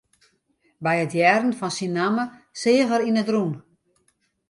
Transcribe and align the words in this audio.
By 0.85 0.95
it 1.03 1.13
hearren 1.17 1.53
fan 1.59 1.73
syn 1.77 1.91
namme 1.97 2.23
seach 2.61 2.91
er 2.95 3.01
yn 3.07 3.21
it 3.21 3.29
rûn. 3.35 3.53